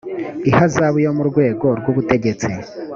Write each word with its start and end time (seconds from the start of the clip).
ihazabu 0.49 0.97
yo 1.05 1.11
mu 1.17 1.23
rwego 1.29 1.67
rw 1.79 1.85
ubutegetsi 1.91 2.51